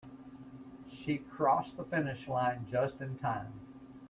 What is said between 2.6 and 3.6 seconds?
just in time.